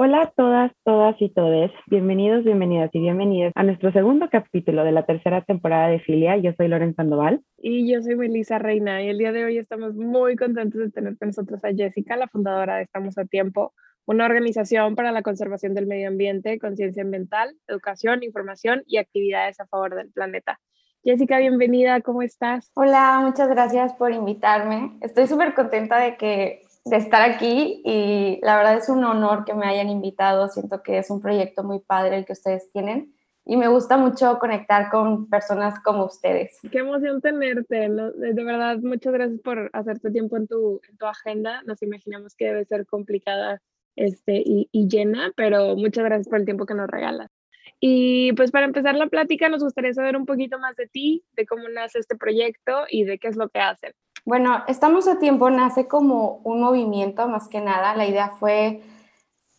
[0.00, 1.72] Hola a todas, todas y todes.
[1.88, 6.36] Bienvenidos, bienvenidas y bienvenidas a nuestro segundo capítulo de la tercera temporada de Filia.
[6.36, 7.42] Yo soy Loren Sandoval.
[7.56, 9.02] Y yo soy Melissa Reina.
[9.02, 12.28] Y el día de hoy estamos muy contentos de tener con nosotros a Jessica, la
[12.28, 13.72] fundadora de Estamos a Tiempo,
[14.06, 19.66] una organización para la conservación del medio ambiente, conciencia ambiental, educación, información y actividades a
[19.66, 20.60] favor del planeta.
[21.02, 22.70] Jessica, bienvenida, ¿cómo estás?
[22.74, 24.92] Hola, muchas gracias por invitarme.
[25.00, 29.54] Estoy súper contenta de que de estar aquí y la verdad es un honor que
[29.54, 30.48] me hayan invitado.
[30.48, 33.14] Siento que es un proyecto muy padre el que ustedes tienen
[33.48, 36.58] y me gusta mucho conectar con personas como ustedes.
[36.70, 41.62] Qué emoción tenerte, de verdad, muchas gracias por hacerte tiempo en tu, en tu agenda.
[41.64, 43.62] Nos imaginamos que debe ser complicada
[43.96, 47.30] este, y, y llena, pero muchas gracias por el tiempo que nos regalas.
[47.80, 51.46] Y pues para empezar la plática nos gustaría saber un poquito más de ti, de
[51.46, 53.92] cómo nace este proyecto y de qué es lo que hacen.
[54.24, 57.94] Bueno, Estamos a Tiempo nace como un movimiento, más que nada.
[57.94, 58.82] La idea fue,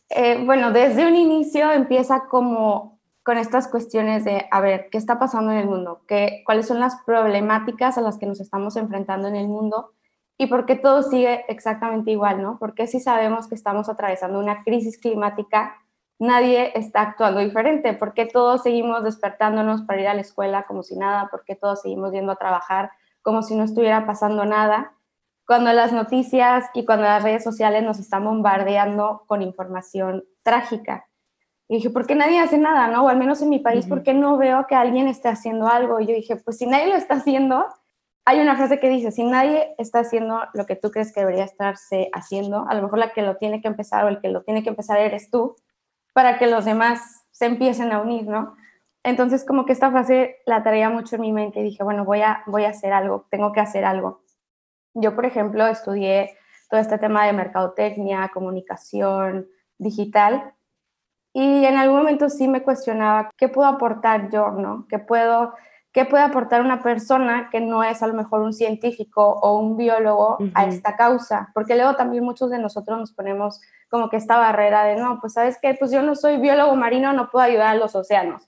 [0.09, 5.19] eh, bueno, desde un inicio empieza como con estas cuestiones de, a ver, ¿qué está
[5.19, 6.01] pasando en el mundo?
[6.07, 9.93] ¿Qué, ¿Cuáles son las problemáticas a las que nos estamos enfrentando en el mundo?
[10.37, 12.57] ¿Y por qué todo sigue exactamente igual, no?
[12.59, 15.75] Porque si sabemos que estamos atravesando una crisis climática,
[16.17, 17.93] nadie está actuando diferente.
[17.93, 21.27] ¿Por qué todos seguimos despertándonos para ir a la escuela como si nada?
[21.29, 22.91] ¿Por qué todos seguimos yendo a trabajar
[23.29, 24.93] como si no estuviera pasando nada,
[25.45, 31.05] cuando las noticias y cuando las redes sociales nos están bombardeando con información trágica.
[31.67, 33.05] Y dije, ¿por qué nadie hace nada, no?
[33.05, 35.99] O al menos en mi país, ¿por qué no veo que alguien esté haciendo algo?
[35.99, 37.67] Y yo dije, pues si nadie lo está haciendo,
[38.25, 41.43] hay una frase que dice, si nadie está haciendo lo que tú crees que debería
[41.43, 44.41] estarse haciendo, a lo mejor la que lo tiene que empezar o el que lo
[44.41, 45.55] tiene que empezar eres tú,
[46.13, 48.55] para que los demás se empiecen a unir, ¿no?
[49.03, 52.21] Entonces, como que esta frase la traía mucho en mi mente y dije, bueno, voy
[52.21, 54.23] a, voy a hacer algo, tengo que hacer algo.
[54.93, 56.35] Yo, por ejemplo, estudié
[56.69, 60.53] todo este tema de mercadotecnia, comunicación digital
[61.33, 64.85] y en algún momento sí me cuestionaba qué puedo aportar yo, ¿no?
[64.89, 65.53] ¿Qué puedo,
[65.93, 69.77] qué puede aportar una persona que no es a lo mejor un científico o un
[69.77, 71.51] biólogo a esta causa?
[71.53, 75.33] Porque luego también muchos de nosotros nos ponemos como que esta barrera de, no, pues
[75.33, 78.47] sabes qué, pues yo no soy biólogo marino, no puedo ayudar a los océanos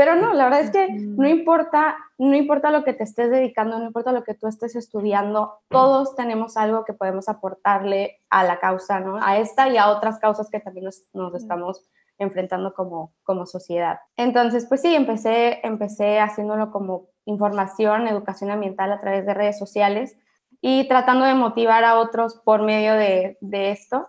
[0.00, 3.78] pero no, la verdad es que no importa, no importa lo que te estés dedicando,
[3.78, 8.58] no importa lo que tú estés estudiando, todos tenemos algo que podemos aportarle a la
[8.60, 9.22] causa, ¿no?
[9.22, 11.84] A esta y a otras causas que también nos, nos estamos
[12.16, 13.98] enfrentando como, como sociedad.
[14.16, 20.16] Entonces, pues sí, empecé, empecé haciéndolo como información, educación ambiental a través de redes sociales
[20.62, 24.08] y tratando de motivar a otros por medio de, de esto.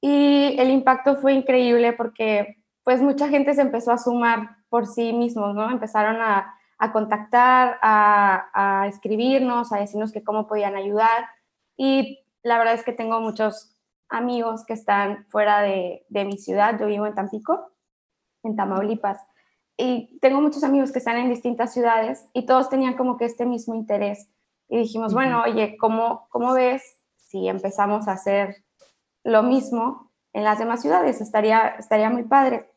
[0.00, 5.12] Y el impacto fue increíble porque pues mucha gente se empezó a sumar por sí
[5.12, 5.70] mismos, ¿no?
[5.70, 6.52] Empezaron a,
[6.92, 11.28] contactar, a, escribirnos, a decirnos que cómo podían ayudar.
[11.76, 13.76] Y la verdad es que tengo muchos
[14.08, 16.76] amigos que están fuera de, mi ciudad.
[16.76, 17.70] Yo vivo en Tampico,
[18.42, 19.20] en Tamaulipas.
[19.76, 23.46] Y tengo muchos amigos que están en distintas ciudades y todos tenían como que este
[23.46, 24.28] mismo interés.
[24.68, 26.82] Y dijimos, bueno, oye, ¿cómo, ¿cómo ves
[27.14, 28.64] si empezamos a hacer
[29.22, 31.20] lo mismo en las demás ciudades?
[31.20, 32.73] Estaría, estaría muy padre.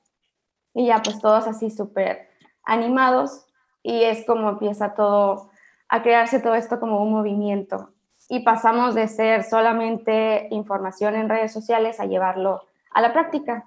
[0.78, 2.30] Y ya pues todos así súper
[2.64, 3.48] animados
[3.82, 5.50] y es como empieza todo
[5.90, 7.94] a crearse todo esto como un movimiento.
[8.30, 12.62] Y pasamos de ser solamente información en redes sociales a llevarlo
[12.92, 13.66] a la práctica.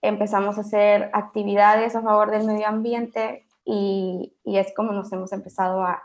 [0.00, 5.34] Empezamos a hacer actividades a favor del medio ambiente y, y es como nos hemos
[5.34, 6.02] empezado a,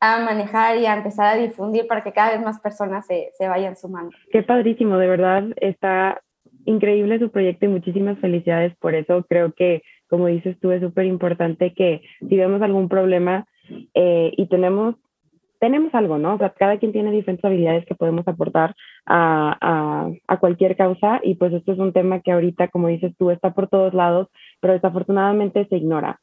[0.00, 3.48] a manejar y a empezar a difundir para que cada vez más personas se, se,
[3.48, 4.16] vayan sumando.
[4.32, 6.22] Qué padrísimo, de verdad está
[6.70, 9.24] increíble su proyecto y muchísimas felicidades por eso.
[9.28, 13.46] Creo que, como dices tú, es súper importante que si vemos algún problema
[13.94, 14.96] eh, y tenemos,
[15.58, 16.34] tenemos algo, ¿no?
[16.34, 18.74] O sea, cada quien tiene diferentes habilidades que podemos aportar
[19.06, 23.12] a, a, a cualquier causa y pues esto es un tema que ahorita, como dices
[23.18, 24.28] tú, está por todos lados,
[24.60, 26.20] pero desafortunadamente se ignora,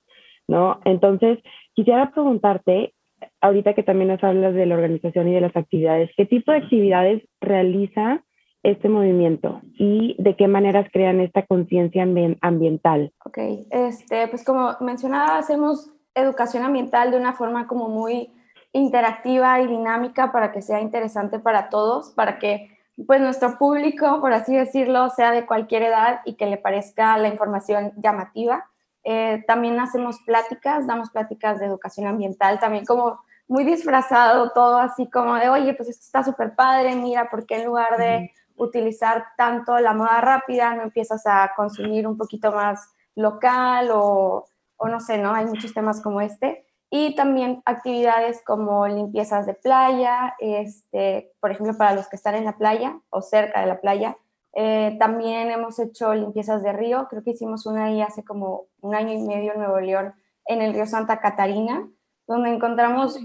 [0.48, 0.80] ¿no?
[0.86, 1.40] Entonces,
[1.74, 2.94] quisiera preguntarte,
[3.42, 6.60] ahorita que también nos hablas de la organización y de las actividades, ¿qué tipo de
[6.60, 8.24] actividades realiza
[8.64, 12.04] este movimiento y de qué maneras crean esta conciencia
[12.42, 13.14] ambiental?
[13.26, 13.38] Ok,
[13.70, 18.32] este, pues como mencionaba, hacemos educación ambiental de una forma como muy
[18.74, 22.72] interactiva y dinámica para que sea interesante para todos, para que
[23.06, 27.28] pues nuestro público, por así decirlo, sea de cualquier edad y que le parezca la
[27.28, 28.70] información llamativa.
[29.04, 35.10] Eh, también hacemos pláticas, damos pláticas de educación ambiental, también como muy disfrazado todo, así
[35.10, 39.80] como de, oye, pues esto está súper padre, mira, porque en lugar de utilizar tanto
[39.80, 44.46] la moda rápida, no empiezas a consumir un poquito más local o,
[44.76, 45.34] o no sé, ¿no?
[45.34, 46.66] Hay muchos temas como este.
[46.90, 52.46] Y también actividades como limpiezas de playa, este, por ejemplo, para los que están en
[52.46, 54.18] la playa o cerca de la playa,
[54.60, 58.96] Eh, también hemos hecho limpiezas de río, creo que hicimos una ahí hace como un
[58.96, 60.16] año y medio en Nuevo León,
[60.48, 61.88] en el río Santa Catarina,
[62.26, 63.20] donde encontramos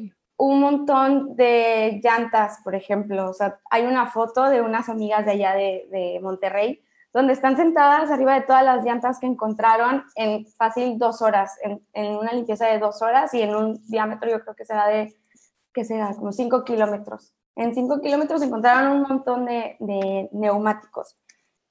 [0.45, 3.31] un montón de llantas, por ejemplo.
[3.71, 8.41] Hay una foto de unas amigas de allá de, Monterrey, donde están sentadas arriba de
[8.41, 13.03] todas las llantas que encontraron en fácil dos horas, en, en una limpieza de dos
[13.03, 15.15] horas y en un diámetro yo creo que será de,
[15.73, 17.33] que será como cinco kilómetros.
[17.55, 21.17] En cinco kilómetros encontraron un montón de, de neumáticos.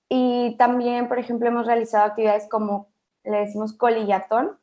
[0.07, 2.87] Y también, por ejemplo, hemos realizado actividades como
[3.25, 4.57] le decimos colillatón,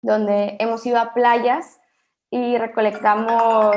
[0.00, 1.78] donde hemos ido a playas
[2.30, 3.76] y recolectamos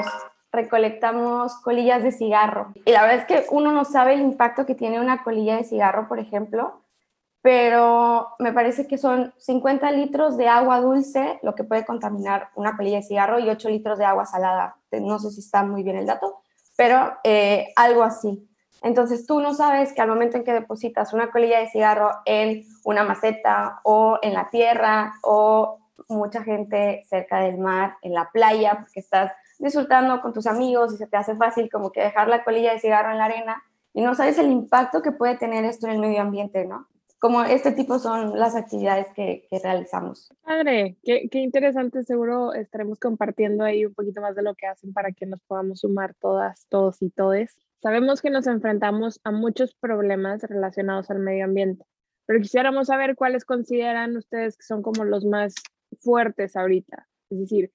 [0.51, 2.73] recolectamos colillas de cigarro.
[2.85, 5.63] Y la verdad es que uno no sabe el impacto que tiene una colilla de
[5.63, 6.81] cigarro, por ejemplo,
[7.41, 12.75] pero me parece que son 50 litros de agua dulce lo que puede contaminar una
[12.75, 14.75] colilla de cigarro y 8 litros de agua salada.
[14.91, 16.41] No sé si está muy bien el dato,
[16.75, 18.47] pero eh, algo así.
[18.83, 22.65] Entonces tú no sabes que al momento en que depositas una colilla de cigarro en
[22.83, 25.80] una maceta o en la tierra o
[26.11, 30.97] mucha gente cerca del mar, en la playa, porque estás disfrutando con tus amigos y
[30.97, 33.61] se te hace fácil como que dejar la colilla de cigarro en la arena
[33.93, 36.87] y no sabes el impacto que puede tener esto en el medio ambiente, ¿no?
[37.19, 40.33] Como este tipo son las actividades que, que realizamos.
[40.41, 44.91] Padre, qué, qué, interesante, seguro estaremos compartiendo ahí un poquito más de lo que hacen
[44.91, 47.55] para que nos podamos sumar todas, todos y todes.
[47.79, 51.85] Sabemos que nos enfrentamos a muchos problemas relacionados al medio ambiente,
[52.25, 55.53] pero quisiéramos saber cuáles consideran ustedes que son como los más
[55.99, 57.07] fuertes ahorita.
[57.29, 57.71] Es decir,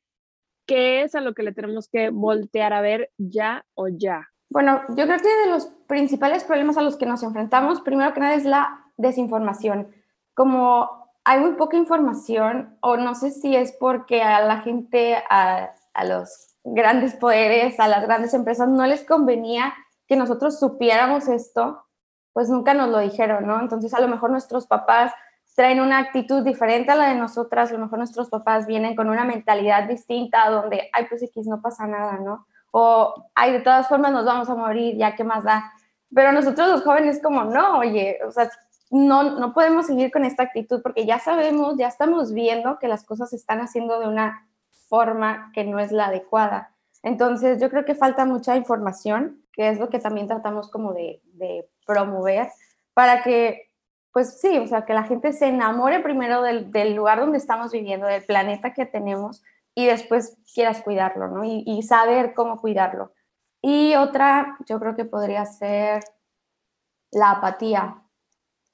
[0.66, 4.28] ¿qué es a lo que le tenemos que voltear a ver ya o ya?
[4.48, 8.20] Bueno, yo creo que de los principales problemas a los que nos enfrentamos, primero que
[8.20, 9.88] nada es la desinformación.
[10.34, 15.74] Como hay muy poca información, o no sé si es porque a la gente, a,
[16.04, 19.74] los grandes poderes, a las grandes empresas, no les convenía
[20.06, 21.84] que nosotros supiéramos esto,
[22.32, 23.60] pues nunca nos lo dijeron, ¿no?
[23.60, 25.12] Entonces a lo mejor nuestros papás
[25.56, 29.08] traen una actitud diferente a la de nosotras, a lo mejor nuestros papás vienen con
[29.08, 32.47] una mentalidad distinta donde, ay, pues X no pasa nada, ¿no?
[32.73, 35.73] O, ay, de todas formas nos vamos a morir, ya qué más da.
[36.14, 38.50] Pero nosotros los jóvenes como, no, oye, o sea,
[38.91, 43.05] no, no podemos seguir con esta actitud porque ya sabemos, ya estamos viendo que las
[43.05, 44.47] cosas se están haciendo de una
[44.91, 46.75] forma que no es la adecuada.
[47.03, 51.23] Entonces, yo creo que falta mucha información, que es lo que también tratamos como de,
[51.32, 52.50] de promover,
[52.93, 53.65] para que
[54.16, 57.70] pues sí, o sea, que la gente se enamore primero del, del, lugar donde estamos
[57.70, 59.42] viviendo, del planeta que tenemos,
[59.74, 61.44] y después quieras cuidarlo, ¿no?
[61.44, 63.12] Y, y, saber cómo cuidarlo.
[63.60, 66.02] Y otra, yo creo que podría ser
[67.10, 68.04] la apatía,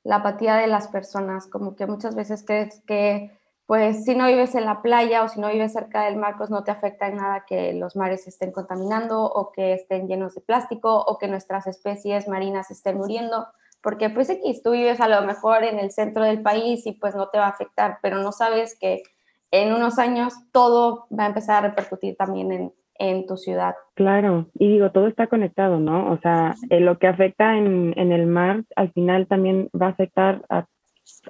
[0.04, 3.36] la apatía de las personas, como que muchas veces crees que,
[3.66, 6.50] pues, si no vives en la playa o si no vives cerca del mar, pues
[6.50, 10.40] no te afecta en nada que los mares estén contaminando o que estén llenos de
[10.40, 13.48] plástico o que nuestras especies marinas estén muriendo
[13.82, 17.14] porque pues X, tú vives a lo mejor en el centro del país y pues
[17.14, 19.02] no te va a afectar, pero no sabes que
[19.50, 23.74] en unos años todo va a empezar a repercutir también en, en tu ciudad.
[23.94, 26.10] Claro, y digo, todo está conectado, ¿no?
[26.12, 29.90] O sea, eh, lo que afecta en, en, el mar al final también va a
[29.90, 30.66] afectar a,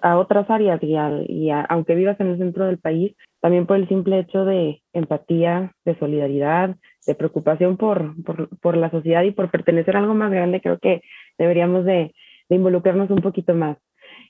[0.02, 3.66] a otras áreas y, a, y a, aunque vivas en el centro del país, también
[3.66, 6.76] por el simple hecho de empatía, de solidaridad,
[7.06, 10.78] de preocupación por, por, por la sociedad y por pertenecer a algo más grande, creo
[10.78, 11.02] que
[11.38, 12.14] deberíamos de
[12.52, 13.78] de involucrarnos un poquito más.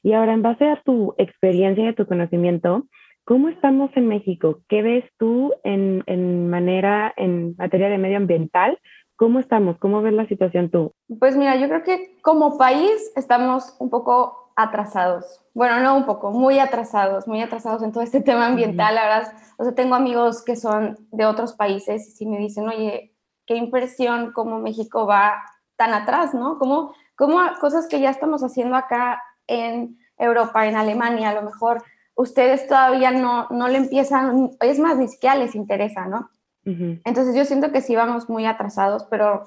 [0.04, 2.86] Y ahora, en base a tu experiencia y a tu conocimiento,
[3.24, 4.60] ¿cómo estamos en México?
[4.68, 8.78] ¿Qué ves tú en, en manera, en materia de medioambiental?
[9.16, 9.76] ¿Cómo estamos?
[9.78, 10.92] ¿Cómo ves la situación tú?
[11.18, 15.40] Pues mira, yo creo que como país estamos un poco atrasados.
[15.52, 18.94] Bueno, no un poco, muy atrasados, muy atrasados en todo este tema ambiental.
[18.94, 22.68] La verdad, o sea, tengo amigos que son de otros países y sí me dicen,
[22.68, 25.42] oye, qué impresión cómo México va
[25.76, 26.58] tan atrás, ¿no?
[26.58, 31.82] Cómo como cosas que ya estamos haciendo acá en Europa, en Alemania, a lo mejor
[32.14, 36.30] ustedes todavía no, no le empiezan, es más, ni siquiera les interesa, ¿no?
[36.64, 37.00] Uh -huh.
[37.04, 39.44] Entonces yo siento que sí vamos muy atrasados, pero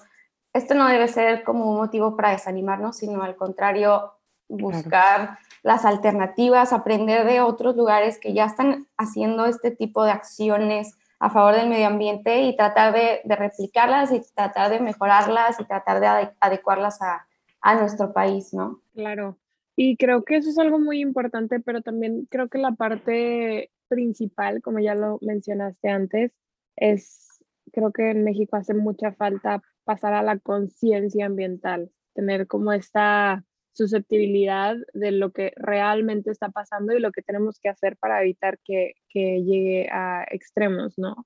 [0.53, 4.13] esto no debe ser como un motivo para desanimarnos, sino al contrario,
[4.47, 5.37] buscar claro.
[5.63, 11.29] las alternativas, aprender de otros lugares que ya están haciendo este tipo de acciones a
[11.29, 15.99] favor del medio ambiente y tratar de, de replicarlas y tratar de mejorarlas y tratar
[15.99, 17.25] de adecuarlas a,
[17.65, 18.79] a nuestro país, ¿no?
[18.93, 19.39] Claro.
[19.75, 24.61] Y creo que eso es algo muy importante, pero también creo que la parte principal,
[24.61, 26.31] como ya lo mencionaste antes,
[26.75, 27.43] es,
[27.73, 33.43] creo que en México hace mucha falta pasar a la conciencia ambiental, tener como esta
[33.73, 38.59] susceptibilidad de lo que realmente está pasando y lo que tenemos que hacer para evitar
[38.63, 41.25] que, que llegue a extremos, ¿no?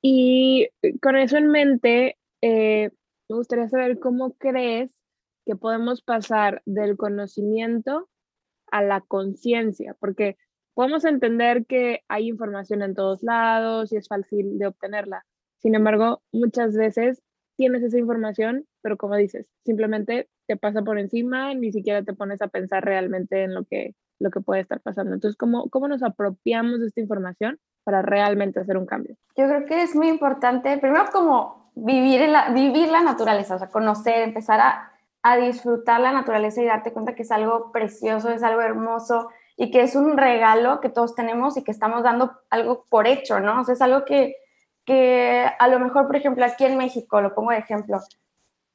[0.00, 0.68] Y
[1.02, 2.90] con eso en mente, eh,
[3.28, 4.90] me gustaría saber cómo crees
[5.46, 8.08] que podemos pasar del conocimiento
[8.70, 10.36] a la conciencia, porque
[10.74, 15.24] podemos entender que hay información en todos lados y es fácil de obtenerla.
[15.58, 17.22] Sin embargo, muchas veces
[17.56, 22.40] tienes esa información, pero como dices, simplemente te pasa por encima, ni siquiera te pones
[22.40, 25.14] a pensar realmente en lo que, lo que puede estar pasando.
[25.14, 29.16] Entonces, ¿cómo, ¿cómo nos apropiamos de esta información para realmente hacer un cambio?
[29.36, 33.68] Yo creo que es muy importante, primero como vivir, la, vivir la naturaleza, o sea,
[33.68, 34.89] conocer, empezar a,
[35.22, 39.70] a disfrutar la naturaleza y darte cuenta que es algo precioso, es algo hermoso y
[39.70, 43.60] que es un regalo que todos tenemos y que estamos dando algo por hecho, ¿no?
[43.60, 44.36] O sea, es algo que,
[44.86, 48.00] que a lo mejor, por ejemplo, aquí en México, lo pongo de ejemplo,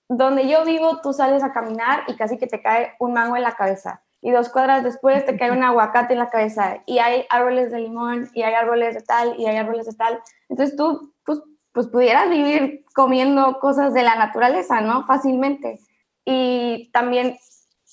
[0.07, 3.41] donde yo vivo, tú sales a caminar y casi que te cae un mango en
[3.41, 4.03] la cabeza.
[4.21, 6.81] Y dos cuadras después te cae un aguacate en la cabeza.
[6.85, 10.19] Y hay árboles de limón, y hay árboles de tal, y hay árboles de tal.
[10.49, 15.05] Entonces tú, pues, pues pudieras vivir comiendo cosas de la naturaleza, ¿no?
[15.05, 15.79] Fácilmente.
[16.25, 17.38] Y también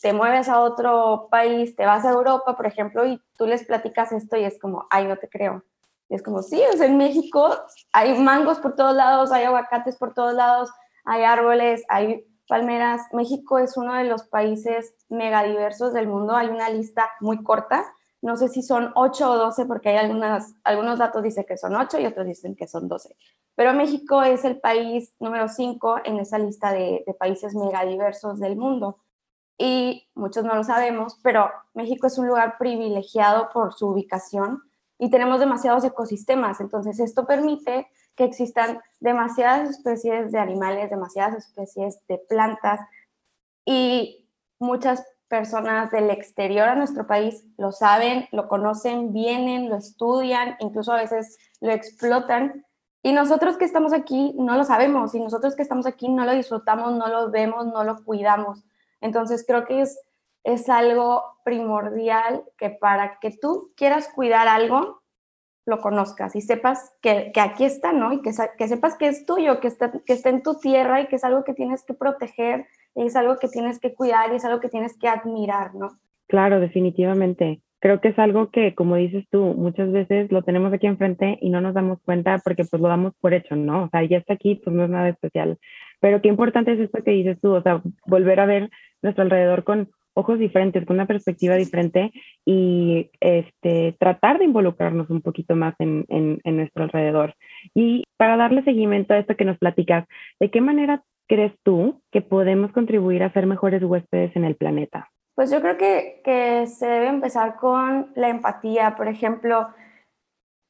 [0.01, 4.11] te mueves a otro país, te vas a Europa, por ejemplo, y tú les platicas
[4.11, 5.63] esto y es como, ay, no te creo.
[6.09, 7.57] Y es como, sí, sea, en México
[7.93, 10.71] hay mangos por todos lados, hay aguacates por todos lados,
[11.05, 13.03] hay árboles, hay palmeras.
[13.13, 16.37] México es uno de los países megadiversos del mundo.
[16.37, 17.85] Hay una lista muy corta.
[18.23, 21.75] No sé si son 8 o 12 porque hay algunas, algunos datos dicen que son
[21.75, 23.17] 8 y otros dicen que son 12.
[23.55, 28.57] Pero México es el país número 5 en esa lista de, de países megadiversos del
[28.57, 28.99] mundo.
[29.59, 34.63] Y muchos no lo sabemos, pero México es un lugar privilegiado por su ubicación
[34.99, 36.61] y tenemos demasiados ecosistemas.
[36.61, 42.81] Entonces, esto permite que existan demasiadas especies de animales, demasiadas especies de plantas
[43.65, 50.57] y muchas personas del exterior a nuestro país lo saben, lo conocen, vienen, lo estudian,
[50.61, 52.67] incluso a veces lo explotan.
[53.03, 56.35] Y nosotros que estamos aquí no lo sabemos y nosotros que estamos aquí no lo
[56.35, 58.63] disfrutamos, no lo vemos, no lo cuidamos.
[59.01, 59.99] Entonces creo que es,
[60.45, 65.01] es algo primordial que para que tú quieras cuidar algo,
[65.65, 68.13] lo conozcas y sepas que, que aquí está, ¿no?
[68.13, 71.07] Y que, que, sepas que es tuyo, que está, que está en tu tierra y
[71.07, 74.45] que es algo que tienes que proteger, es algo que tienes que cuidar y es
[74.45, 75.91] algo que tienes que admirar, ¿no?
[76.29, 77.61] Claro, definitivamente.
[77.81, 81.51] Creo que es algo que, como dices tú, muchas veces lo tenemos aquí enfrente y
[81.51, 83.85] no nos damos cuenta porque pues lo damos por hecho, ¿no?
[83.85, 85.59] O sea, ya está aquí, pues no es nada especial.
[86.01, 88.71] Pero qué importante es esto que dices tú, o sea, volver a ver
[89.03, 92.13] nuestro alrededor con ojos diferentes, con una perspectiva diferente
[92.45, 97.35] y este, tratar de involucrarnos un poquito más en, en, en, nuestro alrededor.
[97.75, 100.07] Y para darle seguimiento a esto que nos platicas,
[100.39, 105.11] ¿de qué manera crees tú que podemos contribuir a ser mejores huéspedes en el planeta?
[105.35, 108.95] Pues yo creo que, que se debe empezar con la empatía.
[108.97, 109.69] Por ejemplo,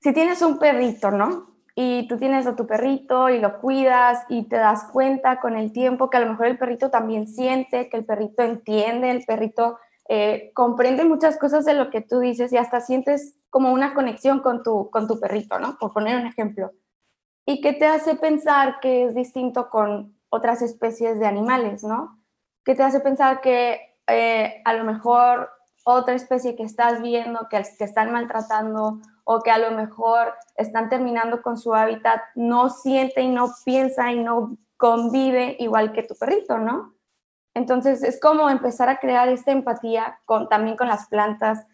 [0.01, 1.53] si tienes un perrito, ¿no?
[1.75, 5.73] y tú tienes a tu perrito y lo cuidas y te das cuenta con el
[5.73, 9.79] tiempo que a lo mejor el perrito también siente, que el perrito entiende, el perrito
[10.09, 14.41] eh, comprende muchas cosas de lo que tú dices y hasta sientes como una conexión
[14.41, 15.77] con tu, con tu perrito, ¿no?
[15.79, 16.73] Por poner un ejemplo.
[17.47, 22.19] Y que te hace pensar que es distinto con otras especies de animales, ¿no?
[22.65, 25.51] Que te hace pensar que eh, a lo mejor
[25.85, 30.89] otra especie que estás viendo, que, que están maltratando o que a lo mejor están
[30.89, 36.15] terminando con su hábitat, no siente y no piensa y no convive igual que tu
[36.15, 36.95] perrito, ¿no?
[37.55, 41.67] Entonces es como empezar a crear esta empatía con, también con las plantas,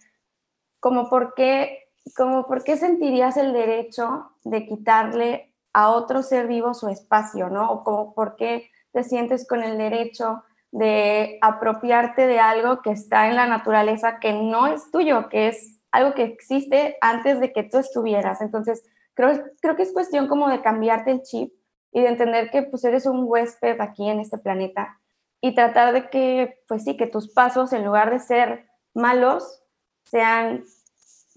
[0.80, 5.47] como por, qué, como por qué sentirías el derecho de quitarle
[5.78, 7.70] a otro ser vivo su espacio, ¿no?
[7.70, 10.42] O como por qué te sientes con el derecho
[10.72, 15.78] de apropiarte de algo que está en la naturaleza que no es tuyo, que es
[15.92, 18.40] algo que existe antes de que tú estuvieras.
[18.40, 18.82] Entonces,
[19.14, 21.52] creo, creo que es cuestión como de cambiarte el chip
[21.92, 24.98] y de entender que pues eres un huésped aquí en este planeta
[25.40, 29.62] y tratar de que, pues sí, que tus pasos en lugar de ser malos,
[30.02, 30.64] sean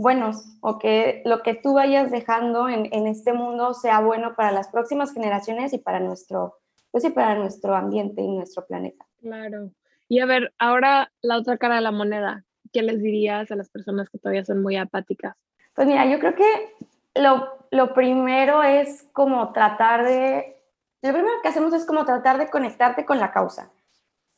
[0.01, 4.51] buenos o que lo que tú vayas dejando en, en, este mundo sea bueno para
[4.51, 6.57] las próximas generaciones y para nuestro,
[6.91, 9.05] pues sí, para nuestro ambiente y nuestro planeta.
[9.21, 9.71] Claro.
[10.07, 12.43] Y a ver, ahora la otra cara de la moneda.
[12.71, 15.35] ¿qué les dirías a las personas que todavía son muy apáticas?
[15.75, 16.75] Pues mira, yo creo que
[17.15, 20.61] lo, lo primero es como tratar de,
[21.01, 23.71] lo primero que hacemos es como tratar de conectarte con la causa.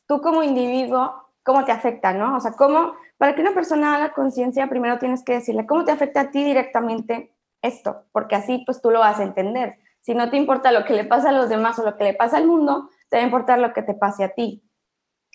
[0.06, 2.36] Tú como individuo, ¿cómo te afecta, no?
[2.36, 5.92] O sea, ¿cómo, para que una persona haga conciencia, primero tienes que decirle, ¿cómo te
[5.92, 8.04] afecta a ti directamente esto?
[8.12, 9.78] Porque así pues tú lo vas a entender.
[10.00, 12.14] Si no te importa lo que le pasa a los demás o lo que le
[12.14, 14.62] pasa al mundo, te va a importar lo que te pase a ti.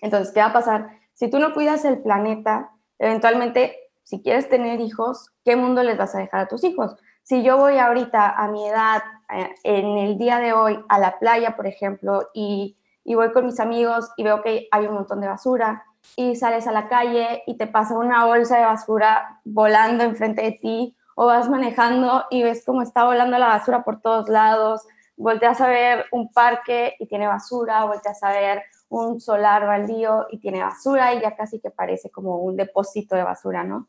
[0.02, 0.90] Entonces, ¿qué va a pasar?
[1.14, 6.14] Si tú no cuidas el planeta, Eventualmente, si quieres tener hijos, ¿qué mundo les vas
[6.14, 6.96] a dejar a tus hijos?
[7.24, 9.02] Si yo voy ahorita a mi edad,
[9.34, 13.46] eh, en el día de hoy, a la playa, por ejemplo, y, y voy con
[13.46, 17.44] mis amigos y veo que hay un montón de basura y sales a la calle
[17.48, 22.44] y te pasa una bolsa de basura volando enfrente de ti o vas manejando y
[22.44, 24.88] ves cómo está volando la basura por todos lados,
[25.18, 30.40] volteas a ver un parque y tiene basura, volteas a ver un solar baldío y
[30.40, 33.88] tiene basura y ya casi que parece como un depósito de basura, ¿no?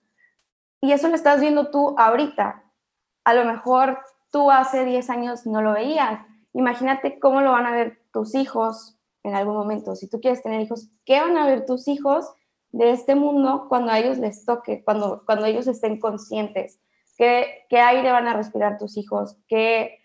[0.80, 2.64] Y eso lo estás viendo tú ahorita.
[3.24, 3.98] A lo mejor
[4.30, 6.20] tú hace 10 años no lo veías.
[6.52, 9.94] Imagínate cómo lo van a ver tus hijos en algún momento.
[9.94, 12.32] Si tú quieres tener hijos, ¿qué van a ver tus hijos
[12.72, 16.80] de este mundo cuando a ellos les toque, cuando, cuando ellos estén conscientes?
[17.16, 19.36] ¿Qué, qué aire van a respirar tus hijos?
[19.46, 19.98] ¿Qué,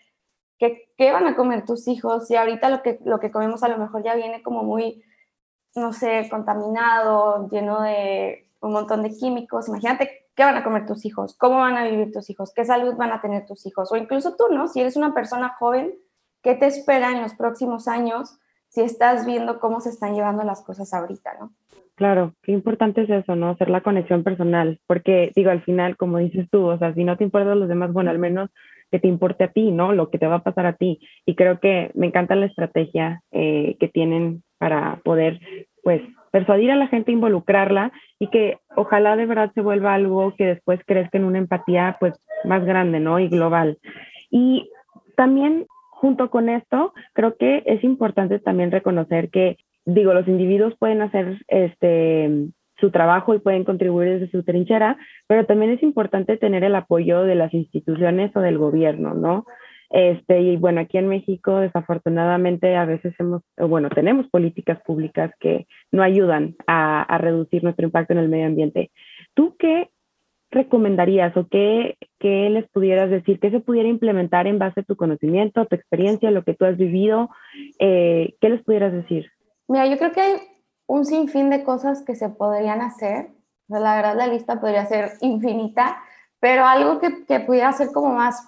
[0.58, 2.30] ¿Qué, ¿Qué, van a comer tus hijos?
[2.30, 5.02] Y ahorita lo que, lo que comemos a lo mejor ya viene como muy,
[5.74, 9.68] no sé, contaminado, lleno de un montón de químicos.
[9.68, 12.94] Imagínate qué van a comer tus hijos, cómo van a vivir tus hijos, qué salud
[12.96, 13.90] van a tener tus hijos.
[13.90, 14.68] O incluso tú, ¿no?
[14.68, 15.94] Si eres una persona joven,
[16.42, 18.38] ¿qué te espera en los próximos años
[18.76, 21.50] si estás viendo cómo se están llevando las cosas ahorita, ¿no?
[21.94, 23.48] Claro, qué importante es eso, ¿no?
[23.48, 27.16] Hacer la conexión personal, porque digo, al final, como dices tú, o sea, si no
[27.16, 28.50] te importan los demás, bueno, al menos
[28.90, 29.94] que te importe a ti, ¿no?
[29.94, 31.00] Lo que te va a pasar a ti.
[31.24, 35.40] Y creo que me encanta la estrategia eh, que tienen para poder,
[35.82, 40.44] pues, persuadir a la gente, involucrarla y que ojalá de verdad se vuelva algo que
[40.44, 42.12] después crezca en una empatía, pues,
[42.44, 43.20] más grande, ¿no?
[43.20, 43.78] Y global.
[44.30, 44.68] Y
[45.16, 45.66] también,
[45.96, 51.40] junto con esto, creo que es importante también reconocer que, digo, los individuos pueden hacer,
[51.48, 52.48] este,
[52.78, 57.22] su trabajo y pueden contribuir desde su trinchera, pero también es importante tener el apoyo
[57.22, 59.46] de las instituciones o del gobierno, ¿no?
[59.88, 65.66] Este, y bueno, aquí en México desafortunadamente a veces hemos, bueno, tenemos políticas públicas que
[65.92, 68.90] no ayudan a, a reducir nuestro impacto en el medio ambiente.
[69.32, 69.88] ¿Tú qué
[70.56, 74.96] recomendarías o qué, qué les pudieras decir, qué se pudiera implementar en base a tu
[74.96, 77.30] conocimiento, tu experiencia, lo que tú has vivido?
[77.78, 79.30] Eh, ¿Qué les pudieras decir?
[79.68, 80.36] Mira, yo creo que hay
[80.86, 83.28] un sinfín de cosas que se podrían hacer.
[83.68, 85.98] la verdad, la lista podría ser infinita,
[86.40, 88.42] pero algo que, que pudiera ser como más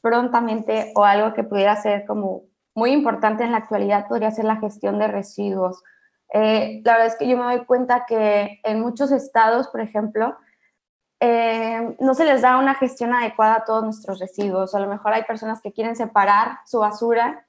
[0.00, 2.42] prontamente o algo que pudiera ser como
[2.74, 5.82] muy importante en la actualidad podría ser la gestión de residuos.
[6.32, 10.36] Eh, la verdad es que yo me doy cuenta que en muchos estados, por ejemplo,
[11.20, 14.74] eh, no se les da una gestión adecuada a todos nuestros residuos.
[14.74, 17.46] A lo mejor hay personas que quieren separar su basura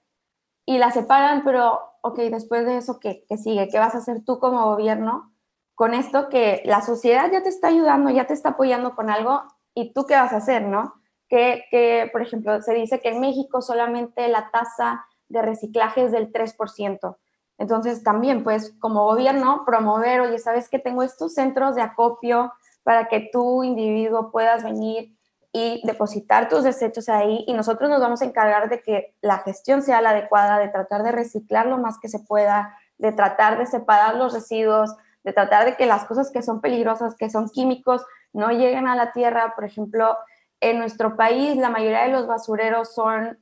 [0.66, 3.70] y la separan, pero, ok, después de eso, ¿qué, ¿qué sigue?
[3.70, 5.34] ¿Qué vas a hacer tú como gobierno
[5.76, 9.44] con esto que la sociedad ya te está ayudando, ya te está apoyando con algo
[9.74, 10.94] y tú qué vas a hacer, ¿no?
[11.30, 16.12] Que, que por ejemplo, se dice que en México solamente la tasa de reciclaje es
[16.12, 17.18] del 3%.
[17.60, 22.52] Entonces, también, pues, como gobierno, promover, oye, ¿sabes que tengo estos centros de acopio
[22.84, 25.16] para que tú, individuo, puedas venir
[25.52, 29.82] y depositar tus desechos ahí y nosotros nos vamos a encargar de que la gestión
[29.82, 33.66] sea la adecuada, de tratar de reciclar lo más que se pueda, de tratar de
[33.66, 38.06] separar los residuos, de tratar de que las cosas que son peligrosas, que son químicos,
[38.32, 39.54] no lleguen a la tierra.
[39.56, 40.18] Por ejemplo,
[40.60, 43.40] en nuestro país la mayoría de los basureros son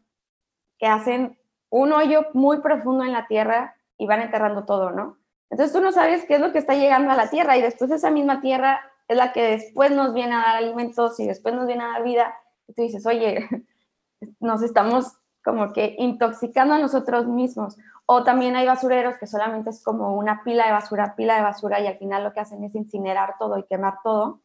[0.78, 1.38] que hacen
[1.70, 5.18] un hoyo muy profundo en la tierra y van enterrando todo, ¿no?
[5.50, 7.92] Entonces tú no sabes qué es lo que está llegando a la tierra y después
[7.92, 11.68] esa misma tierra es la que después nos viene a dar alimentos y después nos
[11.68, 12.34] viene a dar vida.
[12.68, 13.48] Y tú dices, oye,
[14.40, 17.78] nos estamos como que intoxicando a nosotros mismos.
[18.06, 21.80] O también hay basureros que solamente es como una pila de basura, pila de basura,
[21.80, 24.42] y al final lo que hacen es incinerar todo y quemar todo.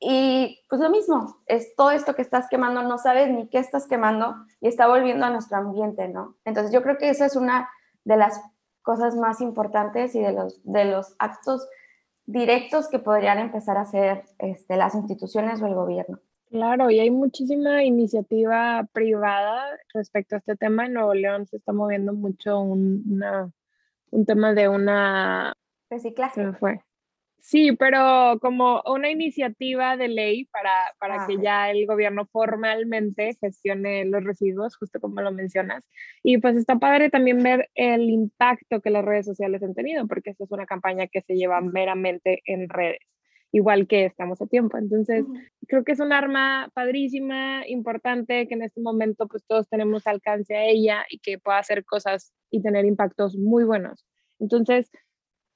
[0.00, 3.86] Y pues lo mismo, es todo esto que estás quemando, no sabes ni qué estás
[3.86, 6.36] quemando y está volviendo a nuestro ambiente, ¿no?
[6.44, 7.70] Entonces yo creo que esa es una
[8.04, 8.40] de las
[8.82, 11.68] cosas más importantes y de los, de los actos
[12.32, 16.18] directos que podrían empezar a hacer este, las instituciones o el gobierno.
[16.50, 19.64] Claro, y hay muchísima iniciativa privada
[19.94, 20.86] respecto a este tema.
[20.86, 23.22] En Nuevo León se está moviendo mucho un,
[24.10, 25.56] un tema de una...
[25.88, 26.44] Reciclaje.
[26.44, 26.80] Se fue.
[27.44, 33.36] Sí, pero como una iniciativa de ley para, para ah, que ya el gobierno formalmente
[33.40, 35.84] gestione los residuos, justo como lo mencionas.
[36.22, 40.30] Y pues está padre también ver el impacto que las redes sociales han tenido, porque
[40.30, 43.00] esta es una campaña que se lleva meramente en redes,
[43.50, 44.78] igual que estamos a tiempo.
[44.78, 45.26] Entonces,
[45.66, 50.54] creo que es un arma padrísima, importante, que en este momento pues todos tenemos alcance
[50.54, 54.06] a ella y que pueda hacer cosas y tener impactos muy buenos.
[54.38, 54.92] Entonces,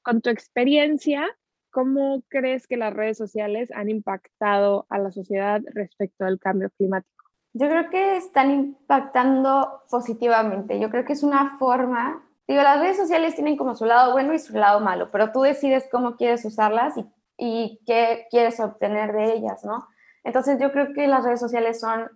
[0.03, 1.29] con tu experiencia,
[1.77, 7.25] ¿cómo crees que las redes sociales han impactado a la sociedad respecto al cambio climático?
[7.53, 10.81] Yo creo que están impactando positivamente.
[10.81, 14.33] Yo creo que es una forma, digo, las redes sociales tienen como su lado bueno
[14.33, 17.05] y su lado malo, pero tú decides cómo quieres usarlas y,
[17.37, 19.87] y qué quieres obtener de ellas, ¿no?
[20.25, 22.09] Entonces yo creo que las redes sociales son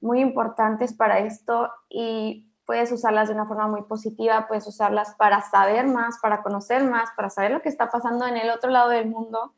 [0.00, 5.42] muy importantes para esto y puedes usarlas de una forma muy positiva, puedes usarlas para
[5.42, 8.88] saber más, para conocer más, para saber lo que está pasando en el otro lado
[8.88, 9.52] del mundo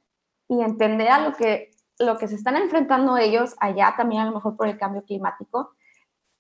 [0.49, 4.33] y entender a lo que, lo que se están enfrentando ellos allá también a lo
[4.33, 5.77] mejor por el cambio climático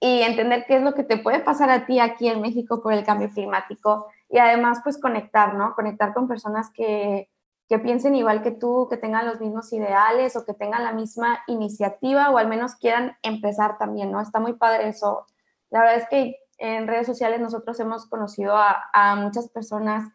[0.01, 2.93] y entender qué es lo que te puede pasar a ti aquí en México por
[2.93, 5.77] el cambio climático y además pues conectar, ¿no?
[5.77, 7.31] Conectar con personas que,
[7.69, 11.39] que piensen igual que tú, que tengan los mismos ideales o que tengan la misma
[11.47, 14.21] iniciativa o al menos quieran empezar también, ¿no?
[14.21, 15.25] Está muy padre eso.
[15.71, 20.09] La verdad es que en redes sociales nosotros hemos conocido a, muchas personas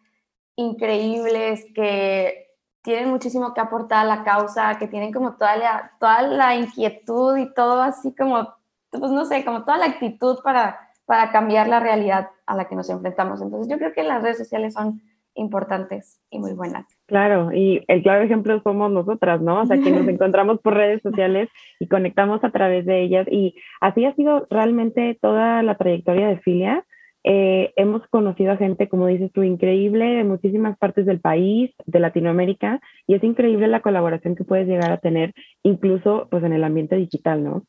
[0.56, 2.48] increíbles que
[2.82, 7.38] tienen muchísimo que aportar a la causa, que tienen como toda la, toda la inquietud
[7.38, 8.56] y todo así como,
[8.90, 12.76] pues no sé, como toda la actitud para, para cambiar la realidad a la que
[12.76, 13.42] nos enfrentamos.
[13.42, 15.02] Entonces yo creo que las redes sociales son
[15.40, 16.86] importantes y muy buenas.
[17.08, 19.62] Claro, y el claro ejemplo somos nosotras, ¿no?
[19.62, 21.50] O sea, que nos encontramos por redes sociales
[21.80, 23.28] y conectamos a través de ellas.
[23.32, 26.86] Y así ha sido realmente toda la trayectoria de Filia.
[27.24, 32.00] Eh, hemos conocido a gente, como dices tú, increíble de muchísimas partes del país, de
[32.00, 36.64] Latinoamérica, y es increíble la colaboración que puedes llegar a tener, incluso pues en el
[36.64, 37.64] ambiente digital, ¿no?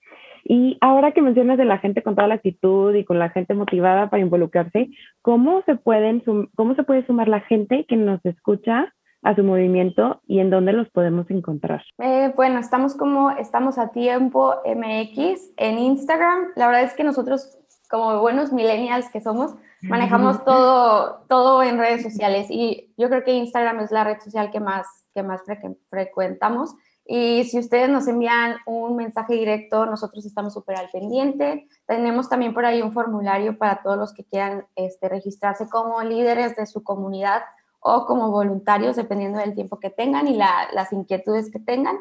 [0.44, 3.54] Y ahora que mencionas de la gente con toda la actitud y con la gente
[3.54, 4.88] motivada para involucrarse,
[5.22, 6.22] ¿cómo se, pueden
[6.54, 10.72] cómo se puede sumar la gente que nos escucha a su movimiento y en dónde
[10.72, 11.82] los podemos encontrar?
[11.98, 16.48] Eh, bueno, estamos como estamos a tiempo MX en Instagram.
[16.56, 17.58] La verdad es que nosotros,
[17.90, 23.32] como buenos millennials que somos, manejamos todo, todo en redes sociales y yo creo que
[23.32, 25.42] Instagram es la red social que más, que más
[25.90, 26.74] frecuentamos.
[27.04, 31.66] Y si ustedes nos envían un mensaje directo, nosotros estamos súper al pendiente.
[31.86, 36.54] Tenemos también por ahí un formulario para todos los que quieran este, registrarse como líderes
[36.54, 37.42] de su comunidad
[37.80, 41.98] o como voluntarios, dependiendo del tiempo que tengan y las inquietudes que tengan.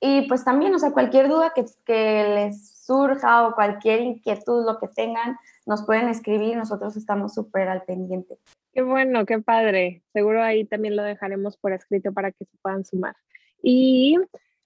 [0.00, 4.78] Y pues también, o sea, cualquier duda que, que les surja o cualquier inquietud, lo
[4.78, 6.56] que tengan, nos pueden escribir.
[6.56, 8.38] Nosotros estamos súper al pendiente.
[8.72, 10.02] Qué bueno, qué padre.
[10.12, 13.16] Seguro ahí también lo dejaremos por escrito para que se puedan sumar.
[13.62, 14.16] Y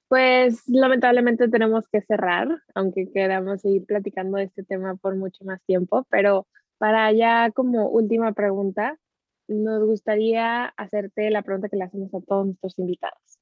[0.09, 5.63] pues lamentablemente tenemos que cerrar, aunque queramos seguir platicando de este tema por mucho más
[5.63, 8.99] tiempo, pero para ya como última pregunta,
[9.49, 13.42] nos gustaría hacerte la pregunta que le hacemos a todos nuestros invitados.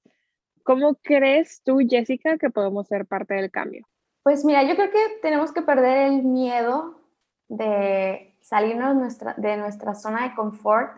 [0.71, 3.89] ¿Cómo crees tú, Jessica, que podemos ser parte del cambio?
[4.23, 7.01] Pues mira, yo creo que tenemos que perder el miedo
[7.49, 10.93] de salirnos nuestra, de nuestra zona de confort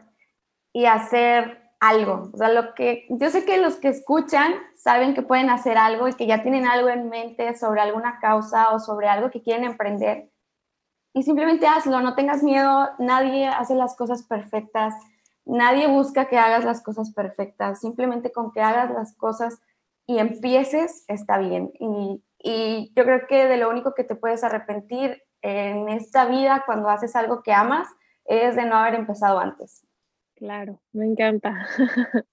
[0.75, 2.29] y hacer algo.
[2.35, 6.07] O sea, lo que yo sé que los que escuchan saben que pueden hacer algo
[6.07, 9.65] y que ya tienen algo en mente sobre alguna causa o sobre algo que quieren
[9.65, 10.31] emprender.
[11.15, 14.93] Y simplemente hazlo, no tengas miedo, nadie hace las cosas perfectas,
[15.45, 19.61] nadie busca que hagas las cosas perfectas, simplemente con que hagas las cosas
[20.07, 21.73] y empieces está bien.
[21.79, 22.23] Y,
[22.97, 27.15] yo creo que de lo único que te puedes arrepentir en esta vida cuando haces
[27.15, 27.87] algo que amas
[28.25, 29.87] es de no haber empezado antes.
[30.35, 31.69] Claro, me encanta.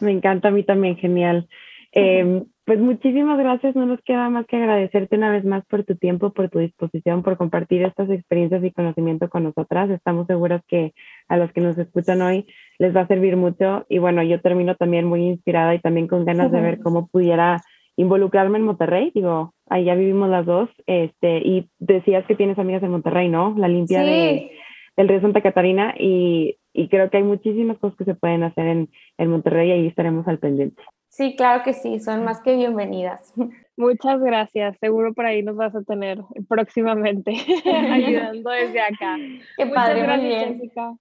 [0.00, 1.48] me encanta a mí también, genial.
[1.92, 5.96] Em, pues muchísimas gracias, no nos queda más que agradecerte una vez más por tu
[5.96, 9.90] tiempo, por tu disposición, por compartir estas experiencias y conocimiento con nosotras.
[9.90, 10.94] Estamos seguras que
[11.28, 12.46] a los que nos escuchan hoy
[12.78, 16.24] les va a servir mucho y bueno, yo termino también muy inspirada y también con
[16.24, 17.60] ganas de ver cómo pudiera
[17.96, 22.82] involucrarme en Monterrey, digo, ahí ya vivimos las dos, este, y decías que tienes amigas
[22.82, 23.54] en Monterrey, ¿no?
[23.58, 24.52] La limpia de
[24.96, 26.56] el río Santa Catarina y,
[26.88, 30.26] creo que hay muchísimas cosas que se pueden hacer en, en Monterrey y ahí estaremos
[30.28, 30.82] al pendiente.
[31.10, 33.34] Sí, claro que sí, son más que bienvenidas.
[33.76, 37.32] Muchas gracias, seguro por ahí nos vas a tener próximamente
[37.90, 39.16] ayudando desde acá.
[39.56, 40.58] Qué padre, muy bien.
[40.58, 40.94] Jessica.